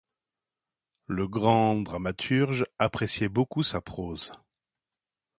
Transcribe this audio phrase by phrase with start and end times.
[1.05, 4.31] Le grand dramaturge appréciait beaucoup sa prose.